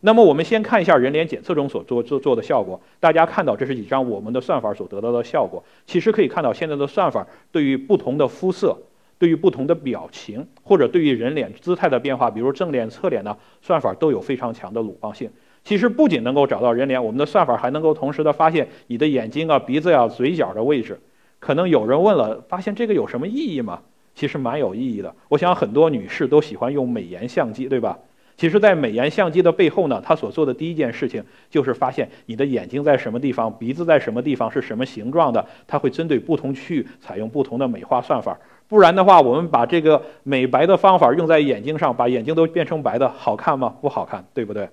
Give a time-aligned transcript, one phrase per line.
[0.00, 2.80] 那么我们先看一下人脸检测中所做做做的效果。
[3.00, 5.62] 大家看到这是几张我们的算法所得到的效果。
[5.86, 8.78] 其实可以看到，现在的算法对于不同的肤色、
[9.18, 15.28] 对于不同的表情，或者对于人脸姿态的变化，比如正脸、侧脸呢，算法都有非常强的鲁棒性。
[15.64, 21.00] 其实不仅能够找到人脸，我们的算法还能够同时的发现你的眼睛啊、鼻子呀、嘴角的位置。
[21.40, 23.80] 可能有人问了，发现这个有什么意义吗？
[24.14, 25.14] 其实蛮有意义的。
[25.28, 27.98] 我想很多女士都喜欢用美颜相机，对吧？
[28.38, 35.44] 其实，在美颜相机的背后呢，它所做的第一件事情就是发现你的眼睛在什么地方，鼻子在什么地方，是什么形状的。
[35.66, 38.38] 它会针对不同区域采用不同的美化算法。
[38.68, 43.74] 不然的话，我们把这个美白的方法用在眼睛上，把眼睛都变成白的，好看吗？
[43.80, 44.70] 不好看，对不对？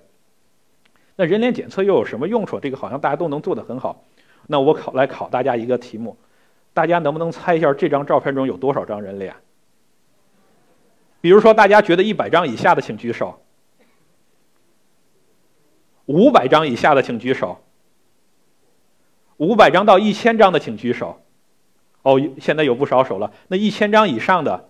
[1.16, 2.60] 那人脸检测又有什么用处？
[2.60, 4.04] 这个好像大家都能做得很好。
[4.46, 6.16] 那我考来考大家一个题目，
[6.72, 9.34] 大家能不能猜一下这张照片中有多少张人脸？
[11.20, 13.36] 比如说，大家觉得一百张以下的，请举手。
[16.06, 17.60] 五百张以下的请举手。
[19.36, 21.20] 五百张到一千张的请举手。
[22.02, 23.32] 哦，现在有不少手了。
[23.48, 24.68] 那一千张以上的，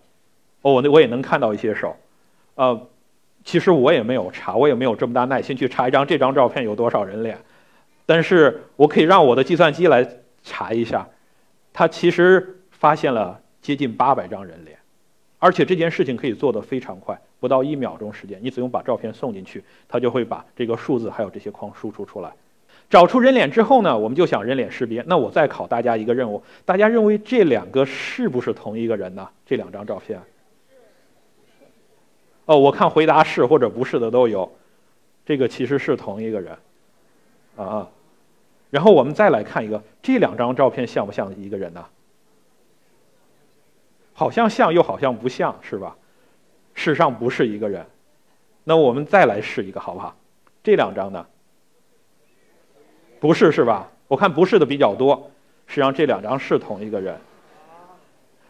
[0.62, 1.94] 哦，那我也能看到一些手。
[2.54, 2.88] 呃，
[3.44, 7.38] 其实我也没有查，我也没有这么大耐心去查一张这张照片有多少人脸。
[8.06, 10.08] 但是我可以让我的计算机来
[10.42, 11.06] 查一下，
[11.72, 14.78] 它其实发现了接近八百张人脸，
[15.38, 17.20] 而且这件事情可以做得非常快。
[17.40, 22.32] 不到一秒钟时间，你只用把照片送进去，它就会把这个数字还有这些框输出出来。
[22.88, 25.02] 找出人脸之后呢，我们就想人脸识别。
[25.06, 29.28] 那我再考大家一个任务：大家认为这两个是不是同一个人呢？
[29.44, 30.20] 这两张照片？
[32.44, 34.50] 哦，我看回答是或者不是的都有。
[35.24, 36.56] 这个其实是同一个人，
[37.56, 37.88] 啊啊。
[38.70, 41.84] 然后我们再来看一个，这两张照片像不像一个人呢？
[44.12, 45.96] 好像像，又好像不像，是吧？
[46.86, 47.84] 事实上不是一个人，
[48.62, 50.14] 那我们再来试一个好不好？
[50.62, 51.26] 这两张呢？
[53.18, 53.90] 不是是吧？
[54.06, 55.32] 我看不是的比较多。
[55.66, 57.18] 实际上这两张是同一个人。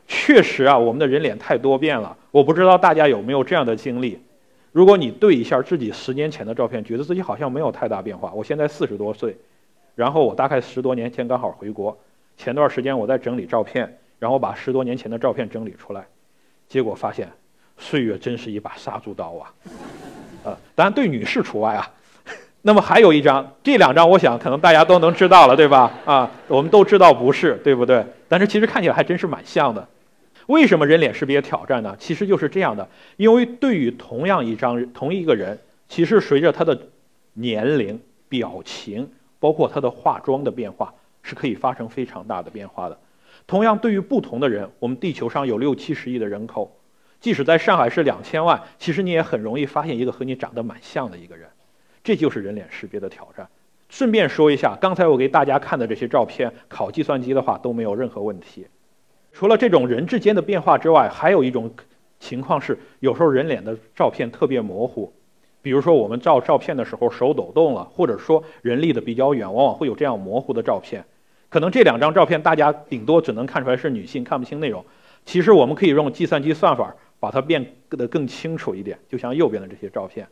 [0.07, 2.15] 确实啊，我们的人脸太多变了。
[2.31, 4.21] 我不知道大家有没有这样的经历？
[4.71, 8.31] 如果你对一下自己十年前的照片，觉得自己好像没有太大变化。
[8.35, 9.35] 我现在四十多岁，
[9.95, 11.97] 然后我大概十多年前刚好回国，
[12.37, 16.07] 前段时间我在整理照片，然后把十多年前的照片整理出来，
[16.69, 17.33] 结果发现。
[17.79, 19.53] 岁月真是一把杀猪刀啊！
[20.45, 21.91] 呃，当然对女士除外啊。
[22.63, 25.93] 那么还有一张，这两张我想可能大家都能知道了，对吧？
[26.05, 28.05] 啊，我们都知道不是，对不对？
[28.29, 29.87] 但是其实看起来还真是蛮像的。
[30.47, 31.95] 为什么人脸识别挑战呢？
[31.99, 36.77] 其实就是这样的，因为对于同样一张同一个人，其实随着他的
[37.35, 40.93] 年龄、表情，包括他的化妆的变化，
[41.23, 42.99] 是可以发生非常大的变化的。
[43.47, 46.77] 同样，对于不同的人，我们地球上有六七十亿的人口。
[47.27, 51.49] 即使在上海市两千万，其实你也很容易发现一个和你长得蛮像的一个人，
[52.05, 53.49] 这就是人脸识别的挑战。
[53.89, 58.69] 顺便说一下，刚才我给大家看的这些照片，考计算机的话都没有任何问题。
[59.33, 61.69] 除了这种人之间的变化之外，还有一种
[62.21, 65.13] 情况是，有时候人脸的照片特别模糊。
[65.61, 71.05] 比如说我们照照片的时候手抖动了，或者说人离得比较远，往往会有这样模糊的照片。
[71.49, 74.85] 可能这两张照片大家顶多只能看出来是女性，看不清内容。
[75.25, 76.95] 其实我们可以用计算机算法。
[77.19, 80.27] 把它变得更清楚一点，就像右边的这些照片。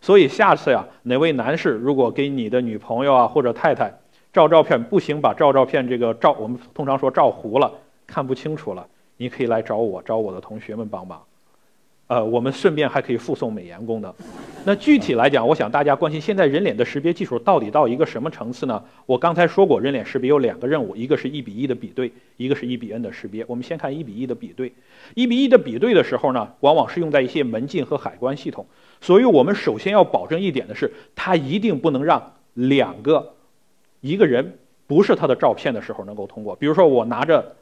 [0.00, 3.92] 所以下次呀，哪位男士如果给你的女朋友啊或者太太
[4.32, 7.72] 照照片不行，把照照片这个照，我们通常说照糊了，
[8.06, 11.22] 看不清楚了，你可以来找我，找我的同学们帮忙。
[12.08, 14.12] 呃，我们顺便还可以附送美颜功能。
[14.64, 18.82] 那具体来讲，我想大家关心现在人脸的识别技术到底到一个什么层次呢？
[19.04, 23.44] 我刚才说过，人脸识别有两个任务，一个是一比一的比对，一个是一比 n 的识别。
[23.46, 24.72] 我们先看一比一的比对。
[25.14, 28.64] 一比一的比对的时候呢，往往是用在一些门禁和海关系统。
[29.02, 33.34] 所以我们首先要保证一点的是，它一定不能让两个
[34.00, 36.56] 一个人不是他的照片的时候能够通过。
[36.56, 37.54] 比如说我拿着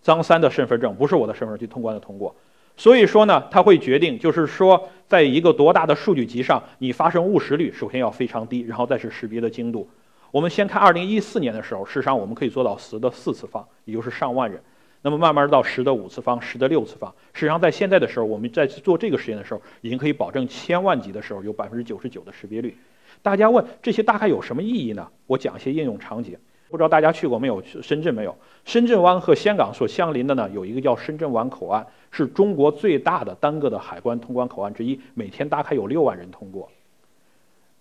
[0.00, 2.32] 张三的身份证，不是我的身份证去通关的通过。
[2.76, 9.88] 所以说呢，它会决定，就是说，在一个多大的数据集上，你发生误识率首先要非常低，然后再是识别的精度。
[10.30, 14.62] 我们先看二零一四年的时候，事实上我们可以做到十的四次方，也就是上万人。
[15.02, 22.76] 那么慢慢到十的五次方、十的六次方，实际上在现在的时候，我们在做这个实验的时候，已经可以保证千万级的时候有百分之九十九的识别率。
[23.20, 25.08] 大家问这些大概有什么意义呢？
[25.26, 26.36] 我讲一些应用场景。
[26.70, 27.60] 不知道大家去过没有？
[27.82, 28.34] 深圳没有？
[28.64, 36.68] 深圳湾和香港所相邻的呢，有一个叫深圳湾口岸，是中国最大的单个的海关通关口岸之一，每天大概有六万人通过。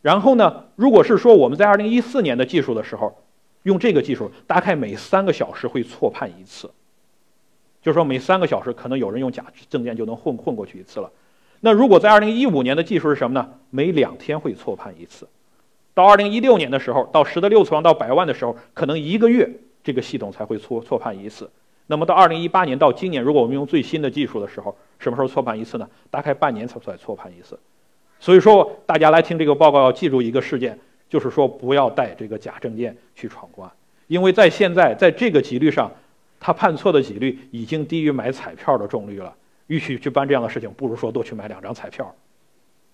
[0.01, 3.15] 然后呢，如果是说我们在二零一四年的技术的时候，
[3.63, 6.71] 用这个技术，大概每三个小时会错判一次，
[7.83, 11.11] 就是说每三个小时可能有人用假证件就能混混过去一次了。
[11.59, 13.49] 那如果在二零一五年的技术是什么呢？
[13.69, 15.27] 每两天会错判一次。
[15.93, 19.49] 到二零一六年的时候，到十的六次方到百万的时候，可能一个月
[19.83, 21.49] 这个系统才会错错判一次。
[21.87, 25.89] 那么到二零一八年到今年，如果我们用最新的技术的时候，什么时候错判一次呢？
[26.11, 27.59] 大概半年才才错判一次。
[28.19, 30.77] 所以说，大家来听这个报告要记住一个事件，
[31.09, 33.69] 就是说不要带这个假证件去闯关，
[34.07, 35.91] 因为在现在在这个几率上，
[36.39, 39.33] 他判错的几率已经低于买彩票的中率了。
[39.67, 42.15] 与其去办这样的事情，不如说多去买两张彩票。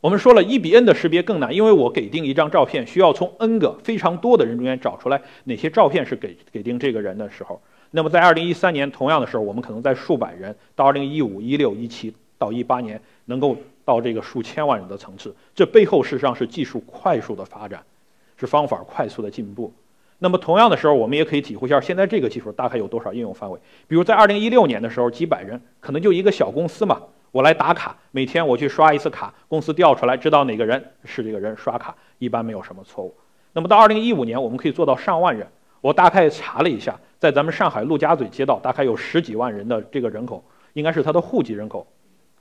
[0.06, 7.60] 我们说了一比 n 的识别更难，因为我给定一张照片，需要从 n 个非常多的人中间找出来哪些照片是给给定这个人的时候。
[7.90, 15.36] 那么在2013年同样的时候，我们可能在数百人，到2015、16、17到18年，能够到这个数千万人的层次。
[15.56, 17.82] 这背后事实上是技术快速的发展，
[18.38, 19.74] 是方法快速的进步。
[20.20, 23.60] 那么同样的时候，我们也可以体会一下现在这个技术大概有多少应用范围。
[23.88, 27.02] 比如在2016年的时候，几百人可能就一个小公司嘛。
[27.36, 33.14] 我来打卡，每天我去刷一次卡，公司调出来知道哪个人是这个人刷卡，一般没有什么错误。
[33.52, 35.46] 那么到二零一五年，我们可以做到上万人。
[35.82, 40.42] 我大概查了一下，在咱们上海陆家嘴街道，大概有十几万人的这个人口，
[40.72, 41.86] 应该是他的户籍人口。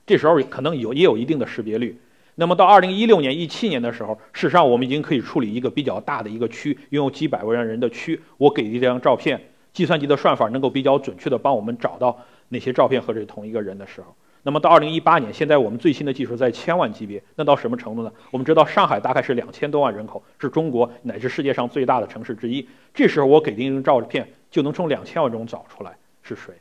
[0.07, 2.01] 这时候可能有也有一定的识别率。
[2.37, 8.21] 那么到二零一六年、一七年的时候，事实上我们已经可以处理一个比较大的一个区，拥有几百万人的区。
[8.37, 9.41] 我给的这张照片，
[9.73, 12.17] 计算机的算法能够比较准确的帮我们找到
[12.51, 14.15] 哪些照片和这同一个人的时候。
[14.47, 18.13] 那么到二零一八年，现在我们最新的技术在千万级别，那到什么程度呢？
[18.31, 22.69] 我们知道上海大概是两千多万人口，是中国乃至世界上最大的城市之一。
[22.93, 26.55] 这时候我给定一张照片，就能从两千万中找出来是谁。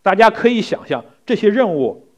[0.00, 2.08] 大家可以想象，这些任务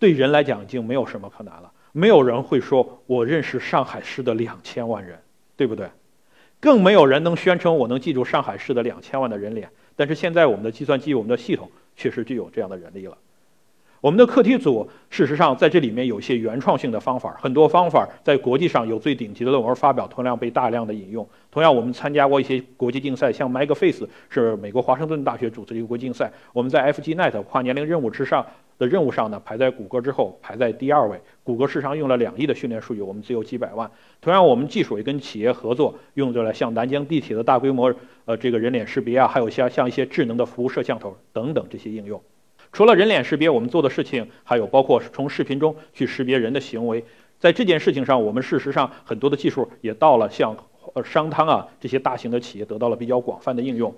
[0.00, 1.70] 对人来讲已经没有什么可难了。
[1.92, 5.16] 没有人会说我认识上海市的两千万人，
[5.56, 5.88] 对不对？
[6.58, 9.68] 更没有人能宣称我能记住上海市的两千万的人脸。
[9.94, 13.16] 但是现在我们的计算机、我们的系统确实具有这样的人力了。
[14.04, 21.26] 我们的课题组事实上在这里面有一些原创性的方法，很多方法在国际上有最顶级的论文发表，同样被大量的引用。
[21.50, 26.30] 同样，我们参加过一些国际竞赛，像 MegaFace 是美国华盛顿大学组织的一个国际竞赛。
[26.52, 28.44] 我们在 FGNet 跨年龄任务之上
[28.76, 31.18] 的任务上呢，排在谷歌之后，排在第二位。
[31.42, 33.90] 谷歌市场用了两亿的训练数据，我们只有几百万。
[34.20, 37.94] 同样，我们技术也跟企业合作，用在了像南京地铁的大规模
[38.26, 42.20] 呃这个人脸识别啊，还有像像一些智能的服务摄像头等等这些应用。
[42.74, 47.04] 除了人脸识别，我们做的事情还有包括从视频中去识别人的行为。
[47.38, 50.56] 在这件事情上，我们事实上很多的技术也到了像
[50.92, 53.94] 呃商汤啊这些大型的企业得到了比较广泛的应用。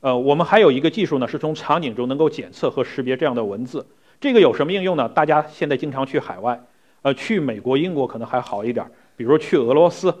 [0.00, 3.86] 呃，我们还有一个技术呢，是从场景中能够检测和识别这样的文字。
[4.20, 5.08] 这个有什么应用呢？
[5.08, 6.60] 大家现在经常去海外，
[7.00, 8.84] 呃，去美国、英国可能还好一点，
[9.16, 10.14] 比如去俄罗斯，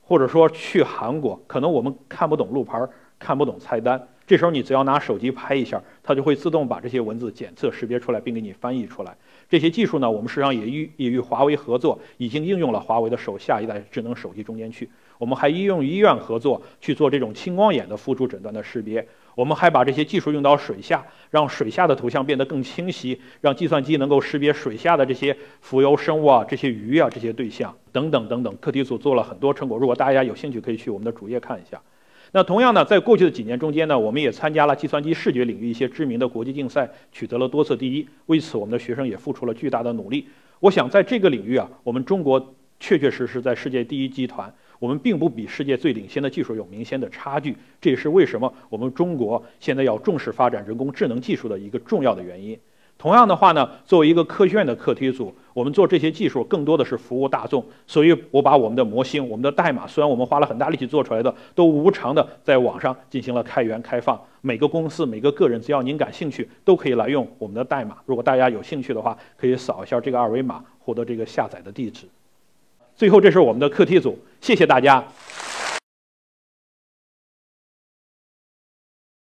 [0.00, 2.80] 或者说去韩国，可能我们看不懂路牌，
[3.18, 4.06] 看不懂菜单。
[4.26, 9.16] 这时候你只要拿手机拍一下，它就会自动把这些文字检测识别出来，并给你翻译出来。
[9.48, 14.90] 这些技术呢，我们实际上也与也与华为合作，已经应用了华为的手下一代智能手机中间去。
[15.18, 19.06] 我们还应用医院合作去做这种青光眼的辅助诊断的识别。
[19.36, 28.56] 我们还把这些技术用到水下，让水下的图像变得更清晰，让计算机能够识别水下的这些浮游生物啊、这些鱼啊、这些对象等等等等。
[28.60, 31.80] 课题组做了很多成果，如果大家有兴趣，可以去我们的主页看一下。
[32.36, 38.06] 那同样呢，在过去的几年中间呢，我们也参加了计算机视觉领域一些知名的国际竞赛，取得了多次第一。
[38.26, 40.28] 为此，我们的学生也付出了巨大的努力。
[40.60, 47.56] 我想，在这个领域啊，我们中国确确实实在世界第一集团，我们并不比世界最领先的技术有明显的差距。
[47.80, 52.58] 这也是为什么我们中国现在要重视发展人工智能技术的一个重要的原因。
[52.98, 64.18] 同样的话呢，作为一个科学院的课题组，我们做这些技术更多的是服务大众，所以我把我们的模型、我们的代码，虽然我们花了很大力气做出来的，都无偿的在网上进行了开源开放。
[64.40, 67.96] 每个公司、每个个人，只要您感兴趣，都可以来用我们的代码。
[68.06, 72.06] 如果大家有兴趣的话，可以扫一下这个二维码，获得这个下载的地址。
[72.96, 75.04] 最后，这是我们的课题组，谢谢大家。